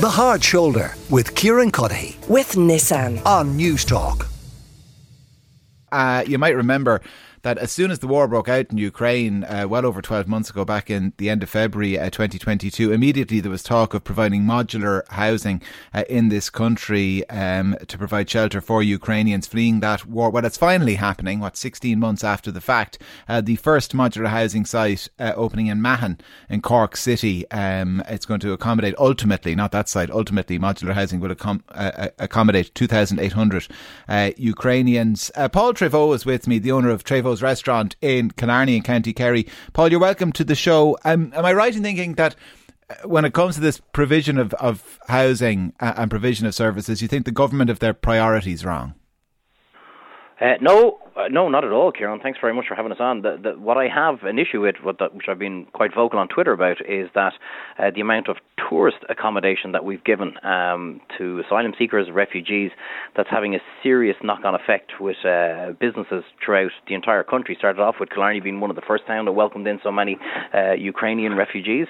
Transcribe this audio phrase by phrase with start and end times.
[0.00, 3.20] The Hard Shoulder with Kieran Cuddihy with Nissan.
[3.26, 4.26] on Newstalk.
[5.92, 7.02] Uh, you might remember
[7.42, 10.50] that as soon as the war broke out in Ukraine, uh, well over 12 months
[10.50, 14.42] ago, back in the end of February uh, 2022, immediately there was talk of providing
[14.42, 15.62] modular housing
[15.94, 20.30] uh, in this country um, to provide shelter for Ukrainians fleeing that war.
[20.30, 22.98] Well, it's finally happening, what, 16 months after the fact.
[23.28, 26.18] Uh, the first modular housing site uh, opening in Mahon
[26.50, 27.50] in Cork City.
[27.50, 32.08] Um, it's going to accommodate, ultimately, not that site, ultimately, modular housing will accom- uh,
[32.18, 33.68] accommodate 2,800
[34.36, 35.30] Ukrainians.
[35.52, 39.46] Paul Treyvaud is with me, the owner of Treyvaud restaurant in Killarney in County Kerry.
[39.72, 40.98] Paul, you're welcome to the show.
[41.04, 42.34] Um, am I right in thinking that
[42.88, 47.00] uh, when it comes to this provision of, of housing uh, and provision of services,
[47.00, 48.94] you think the government have their priorities wrong?
[50.40, 52.20] Uh, no, uh, no, not at all, Kieran.
[52.20, 53.22] Thanks very much for having us on.
[53.22, 56.28] The, the, what I have an issue with, the, which I've been quite vocal on
[56.28, 57.32] Twitter about, is that
[57.78, 58.36] uh, the amount of
[58.68, 62.70] tourist accommodation that we've given um, to asylum seekers, refugees,
[63.16, 67.56] that's having a serious knock-on effect with uh, businesses throughout the entire country.
[67.58, 70.16] Started off with Killarney being one of the first towns that welcomed in so many
[70.54, 71.86] uh, Ukrainian refugees,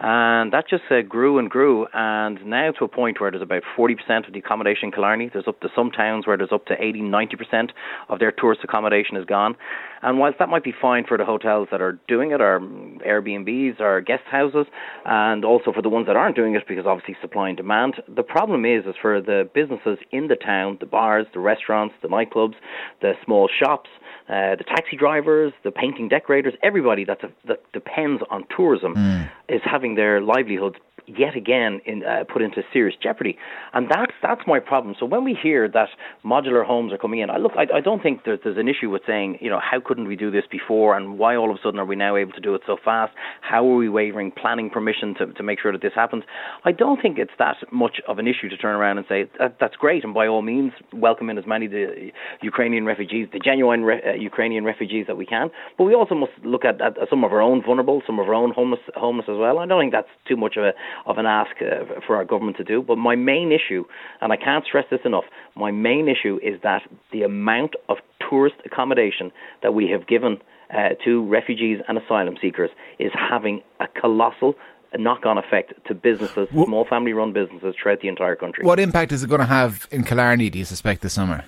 [0.00, 3.62] and that just uh, grew and grew, and now to a point where there's about
[3.76, 5.30] 40% of the accommodation in Killarney.
[5.32, 7.70] There's up to some towns where there's up to 80, 90%
[8.08, 9.56] of their tourist accommodation is gone.
[10.02, 12.60] And whilst that might be fine for the hotels that are doing it, or
[13.06, 14.66] Airbnbs, or guest houses,
[15.04, 18.22] and also for the ones that aren't doing it, because obviously supply and demand, the
[18.22, 22.54] problem is is for the businesses in the town, the bars, the restaurants, the nightclubs,
[23.02, 23.90] the small shops,
[24.28, 29.30] uh, the taxi drivers, the painting decorators, everybody that's a, that depends on tourism mm.
[29.48, 30.76] is having their livelihoods
[31.18, 33.36] yet again in, uh, put into serious jeopardy.
[33.72, 34.94] And that's that's my problem.
[34.98, 35.88] So when we hear that
[36.24, 38.90] modular homes are coming in, I look, I, I don't think there's, there's an issue
[38.90, 41.60] with saying, you know, how couldn't we do this before, and why all of a
[41.62, 43.12] sudden are we now able to do it so fast?
[43.40, 46.24] How are we waiving planning permission to to make sure that this happens?
[46.64, 49.56] I don't think it's that much of an issue to turn around and say that,
[49.60, 52.10] that's great, and by all means welcome in as many the
[52.42, 55.50] Ukrainian refugees, the genuine re- uh, Ukrainian refugees that we can.
[55.78, 58.34] But we also must look at, at, some of our own vulnerable, some of our
[58.34, 59.58] own homeless homeless as well.
[59.58, 60.72] I don't think that's too much of a
[61.06, 62.82] of an ask uh, for our government to do.
[62.82, 63.84] But my main issue,
[64.20, 65.24] and I can't stress this enough,
[65.56, 70.38] my main issue is that the amount of tourist accommodation that we have given
[70.72, 74.54] uh, to refugees and asylum seekers is having a colossal
[74.98, 78.64] knock-on effect to businesses, small family-run businesses throughout the entire country.
[78.64, 80.50] What impact is it going to have in Killarney?
[80.50, 81.44] Do you suspect this summer?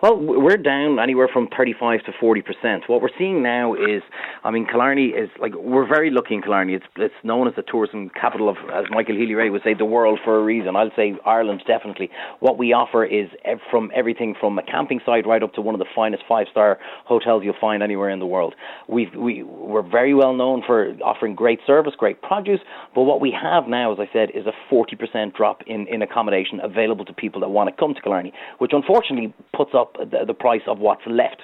[0.00, 2.84] Well, we're down anywhere from 35 to 40 percent.
[2.86, 4.00] What we're seeing now is,
[4.44, 6.74] I mean, Killarney is like we're very lucky in Killarney.
[6.74, 10.20] It's it's known as the tourism capital of, as Michael Healy-Rae would say, the world
[10.24, 10.76] for a reason.
[10.76, 12.10] I'll say Ireland definitely.
[12.38, 13.26] What we offer is
[13.72, 17.42] from everything from a camping site right up to one of the finest five-star hotels
[17.44, 18.54] you'll find anywhere in the world.
[18.86, 22.60] We've we we're very well known for offering great service, great produce.
[22.94, 26.02] But what we have now, as I said, is a 40 percent drop in in
[26.02, 30.10] accommodation available to people that want to come to Killarney, which unfortunately puts up up
[30.10, 31.42] the, the price of what's left.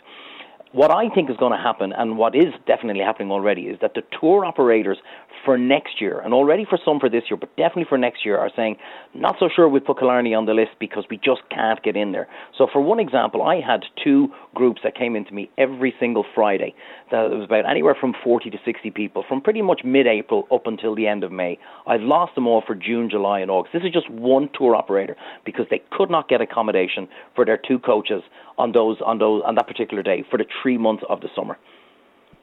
[0.74, 3.94] What I think is going to happen, and what is definitely happening already, is that
[3.94, 4.98] the tour operators
[5.44, 8.38] for next year, and already for some for this year, but definitely for next year,
[8.38, 8.74] are saying,
[9.14, 12.10] not so sure we put Killarney on the list because we just can't get in
[12.10, 12.26] there.
[12.58, 16.74] So, for one example, I had two groups that came into me every single Friday.
[17.12, 20.66] That was about anywhere from 40 to 60 people from pretty much mid April up
[20.66, 21.56] until the end of May.
[21.86, 23.74] I've lost them all for June, July, and August.
[23.74, 25.14] This is just one tour operator
[25.44, 28.24] because they could not get accommodation for their two coaches
[28.58, 31.58] on those on those on that particular day for the three months of the summer.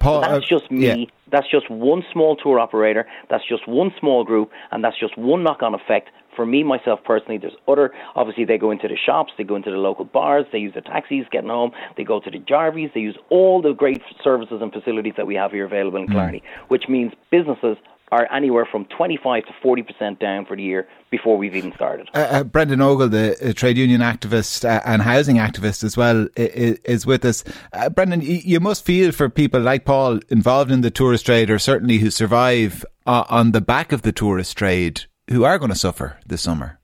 [0.02, 0.86] Paul, that's uh, just me.
[0.86, 1.06] Yeah.
[1.32, 3.06] That's just one small tour operator.
[3.30, 6.10] That's just one small group, and that's just one knock-on effect.
[6.36, 7.94] For me, myself personally, there's other.
[8.16, 10.82] Obviously, they go into the shops, they go into the local bars, they use the
[10.82, 14.74] taxis getting home, they go to the Jarveys, they use all the great services and
[14.74, 16.08] facilities that we have here available in.
[16.08, 16.70] Killarney, mm.
[16.70, 17.78] which means businesses
[18.12, 22.10] are anywhere from 25 to 40% down for the year before we've even started.
[22.14, 26.28] Uh, uh, Brendan Ogle, the uh, trade union activist uh, and housing activist as well,
[26.36, 27.44] is, is with us.
[27.72, 31.58] Uh, Brendan, you must feel for people like Paul involved in the tourist trade or
[31.58, 35.78] certainly who survive uh, on the back of the tourist trade who are going to
[35.78, 36.80] suffer this summer.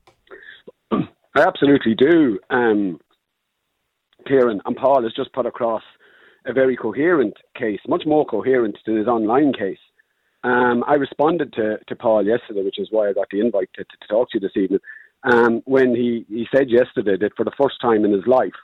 [0.91, 2.39] I absolutely do.
[2.49, 2.99] Um,
[4.25, 5.83] Kieran and Paul has just put across
[6.45, 9.77] a very coherent case, much more coherent than his online case.
[10.47, 13.83] Um, I responded to, to Paul yesterday, which is why I got the invite to,
[13.83, 14.79] to talk to you this evening,
[15.23, 18.55] um, when he, he said yesterday that for the first time in his life,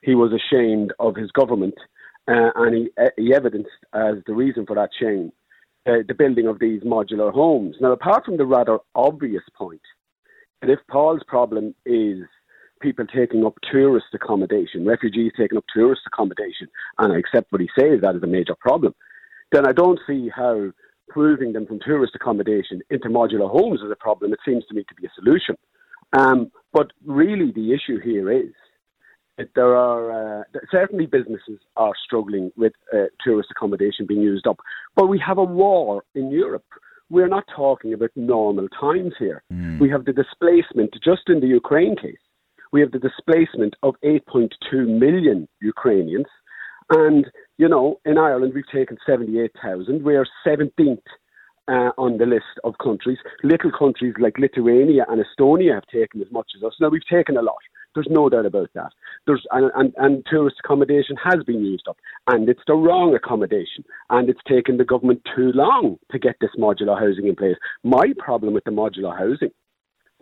[0.00, 1.74] he was ashamed of his government,
[2.26, 5.30] uh, and he, uh, he evidenced as the reason for that shame
[5.86, 7.76] uh, the building of these modular homes.
[7.80, 9.80] Now, apart from the rather obvious point
[10.60, 12.18] that if Paul's problem is
[12.80, 16.66] people taking up tourist accommodation, refugees taking up tourist accommodation,
[16.98, 18.92] and I accept what he says that is a major problem,
[19.52, 20.72] then I don't see how
[21.16, 24.32] moving them from tourist accommodation into modular homes is a problem.
[24.32, 25.56] It seems to me to be a solution.
[26.12, 28.52] Um, but really, the issue here is
[29.38, 34.58] that there are uh, certainly businesses are struggling with uh, tourist accommodation being used up.
[34.94, 36.64] But we have a war in Europe.
[37.08, 39.42] We're not talking about normal times here.
[39.52, 39.80] Mm.
[39.80, 42.16] We have the displacement, just in the Ukraine case,
[42.72, 46.26] we have the displacement of 8.2 million Ukrainians.
[46.90, 47.26] And,
[47.58, 50.02] you know, in Ireland, we've taken 78,000.
[50.02, 50.98] We are 17th
[51.68, 53.18] uh, on the list of countries.
[53.42, 56.74] Little countries like Lithuania and Estonia have taken as much as us.
[56.80, 57.58] Now, we've taken a lot.
[57.94, 58.90] There's no doubt about that.
[59.26, 63.84] There's and, and, and tourist accommodation has been used up, and it's the wrong accommodation,
[64.08, 67.56] and it's taken the government too long to get this modular housing in place.
[67.84, 69.50] My problem with the modular housing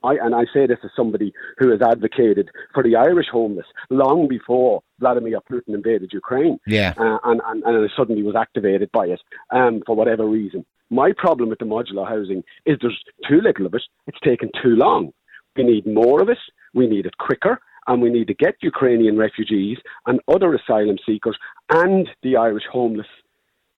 [0.05, 4.29] I, and I say this as somebody who has advocated for the Irish homeless long
[4.29, 6.58] before Vladimir Putin invaded Ukraine.
[6.67, 6.94] Yeah.
[6.97, 9.20] Uh, and, and, and suddenly was activated by it
[9.50, 10.64] um, for whatever reason.
[10.91, 13.82] My problem with the modular housing is there's too little of it.
[14.06, 15.12] It's taken too long.
[15.56, 16.38] We need more of it.
[16.75, 17.61] We need it quicker.
[17.87, 21.37] And we need to get Ukrainian refugees and other asylum seekers
[21.70, 23.06] and the Irish homeless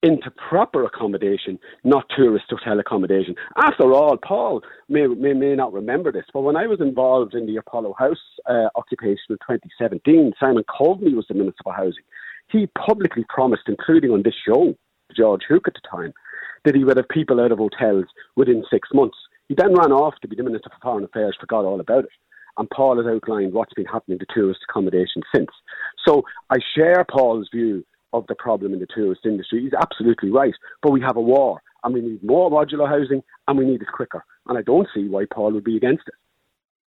[0.02, 3.36] into proper accommodation, not tourist hotel accommodation.
[3.56, 7.46] After all, Paul may, may, may not remember this, but when I was involved in
[7.46, 8.18] the Apollo House
[8.48, 12.02] uh, occupation in 2017, Simon Coveney was the Minister for Housing.
[12.50, 14.74] He publicly promised, including on this show,
[15.16, 16.12] George Hook at the time,
[16.64, 18.06] that he would have people out of hotels
[18.36, 19.16] within six months.
[19.48, 22.10] He then ran off to be the Minister for Foreign Affairs, forgot all about it.
[22.58, 25.50] And Paul has outlined what's been happening to tourist accommodation since.
[26.06, 29.62] So I share Paul's view of the problem in the tourist industry.
[29.62, 30.54] He's absolutely right.
[30.82, 33.88] But we have a war, and we need more modular housing, and we need it
[33.94, 34.24] quicker.
[34.46, 36.14] And I don't see why Paul would be against it.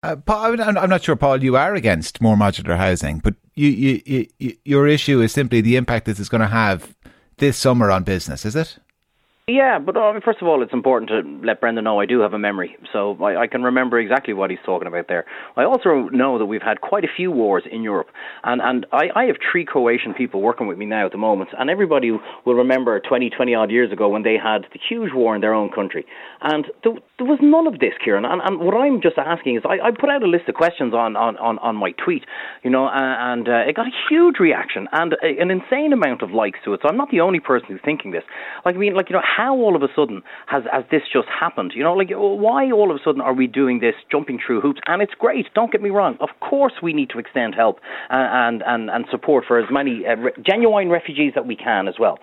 [0.02, 4.26] Uh, Paul, I'm not sure, Paul, you are against more modular housing, but you, you,
[4.38, 6.94] you, your issue is simply the impact this is going to have
[7.38, 8.78] this summer on business, is it?
[9.46, 9.94] Yeah, but
[10.24, 13.14] first of all, it's important to let Brendan know I do have a memory, so
[13.22, 15.26] I, I, can remember exactly what he's talking about there.
[15.58, 18.06] I also know that we've had quite a few wars in Europe,
[18.44, 21.50] and and I, I have three Croatian people working with me now at the moment,
[21.58, 22.10] and everybody
[22.46, 25.52] will remember 20, 20 odd years ago when they had the huge war in their
[25.52, 26.06] own country,
[26.40, 28.24] and there, there was none of this, Kieran.
[28.24, 30.94] And, and what I'm just asking is, I, I put out a list of questions
[30.94, 32.24] on on, on, on my tweet,
[32.62, 36.30] you know, and uh, it got a huge reaction and a, an insane amount of
[36.30, 36.80] likes to it.
[36.82, 38.24] So I'm not the only person who's thinking this.
[38.64, 41.28] Like I mean, like you know how all of a sudden has has this just
[41.28, 41.72] happened?
[41.74, 44.80] You know, like why all of a sudden are we doing this, jumping through hoops?
[44.86, 45.46] And it's great.
[45.54, 46.16] Don't get me wrong.
[46.20, 50.16] Of course, we need to extend help and and and support for as many uh,
[50.44, 52.18] genuine refugees that we can as well.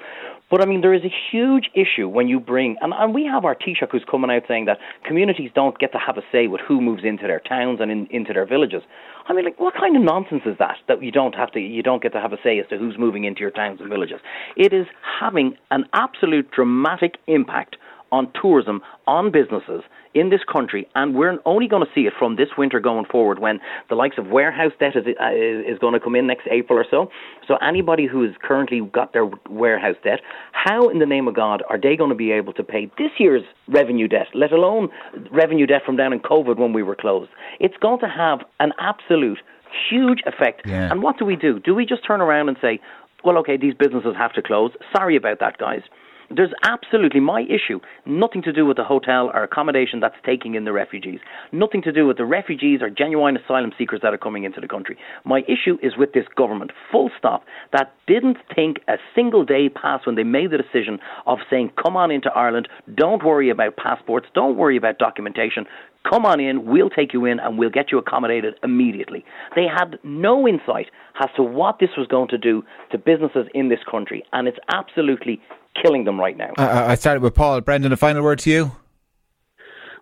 [0.51, 3.45] But I mean, there is a huge issue when you bring, and, and we have
[3.45, 6.59] our Taoiseach who's coming out saying that communities don't get to have a say with
[6.67, 8.83] who moves into their towns and in, into their villages.
[9.29, 10.75] I mean, like, what kind of nonsense is that?
[10.89, 12.97] That you don't have to, you don't get to have a say as to who's
[12.99, 14.19] moving into your towns and villages.
[14.57, 14.87] It is
[15.21, 17.77] having an absolute dramatic impact
[18.11, 19.81] on tourism, on businesses
[20.13, 23.39] in this country, and we're only going to see it from this winter going forward
[23.39, 23.59] when
[23.89, 26.85] the likes of warehoused debt is, uh, is going to come in next April or
[26.89, 27.09] so.
[27.47, 30.19] So anybody who has currently got their warehoused debt,
[30.51, 33.11] how in the name of God are they going to be able to pay this
[33.19, 34.89] year's revenue debt, let alone
[35.31, 37.31] revenue debt from down in COVID when we were closed?
[37.61, 39.39] It's going to have an absolute
[39.89, 40.63] huge effect.
[40.65, 40.91] Yeah.
[40.91, 41.59] And what do we do?
[41.59, 42.81] Do we just turn around and say,
[43.23, 44.71] well, okay, these businesses have to close.
[44.95, 45.81] Sorry about that, guys.
[46.33, 50.63] There's absolutely my issue, nothing to do with the hotel or accommodation that's taking in
[50.63, 51.19] the refugees,
[51.51, 54.67] nothing to do with the refugees or genuine asylum seekers that are coming into the
[54.67, 54.97] country.
[55.25, 60.05] My issue is with this government, full stop, that didn't think a single day passed
[60.05, 64.27] when they made the decision of saying, come on into Ireland, don't worry about passports,
[64.33, 65.65] don't worry about documentation,
[66.09, 69.25] come on in, we'll take you in, and we'll get you accommodated immediately.
[69.55, 70.87] They had no insight
[71.21, 74.59] as to what this was going to do to businesses in this country, and it's
[74.73, 75.41] absolutely
[75.81, 76.51] killing them right now.
[76.57, 77.61] Uh, I started with Paul.
[77.61, 78.71] Brendan, a final word to you.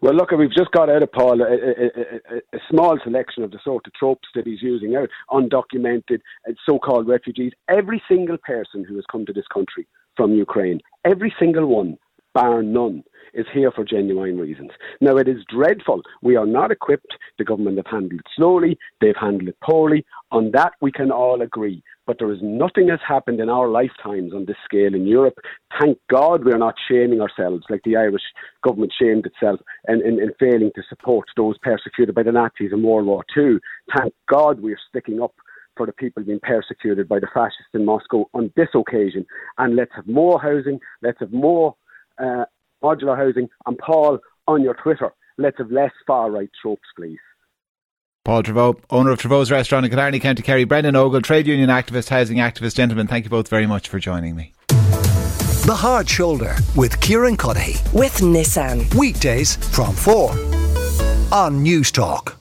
[0.01, 3.51] Well, look, we've just got out of Paul a, a, a, a, small selection of
[3.51, 7.51] the sort of tropes that he's using out undocumented, uh, so called refugees.
[7.67, 11.97] Every single person who has come to this country from Ukraine, every single one,
[12.33, 13.03] bar none,
[13.33, 14.71] is here for genuine reasons.
[15.01, 16.01] Now, it is dreadful.
[16.21, 17.15] We are not equipped.
[17.38, 20.05] The government have handled it slowly, they've handled it poorly.
[20.31, 21.83] On that, we can all agree.
[22.05, 25.38] But there is nothing has happened in our lifetimes on this scale in Europe.
[25.79, 28.24] Thank God we're not shaming ourselves like the Irish
[28.63, 32.81] government shamed itself in, in, in failing to support those persecuted by the Nazis in
[32.81, 33.57] World War II.
[33.95, 35.33] Thank God we're sticking up
[35.77, 39.25] for the people being persecuted by the fascists in Moscow on this occasion.
[39.57, 41.75] And let's have more housing, let's have more
[42.21, 42.45] uh,
[42.83, 43.50] modular housing.
[43.65, 47.19] And Paul, on your Twitter, let's have less far right tropes, please.
[48.25, 50.63] Paul Treyvaud, owner of Treyvaud's Restaurant in Killarney, County Kerry.
[50.63, 52.75] Brendan Ogle, trade union activist, housing activist.
[52.75, 54.53] Gentlemen, thank you both very much for joining me.
[54.67, 57.93] The Hard Shoulder with Kieran Cuddihy.
[57.93, 58.93] With Nissan.
[58.95, 60.31] Weekdays from 4
[61.31, 62.38] on Newstalk.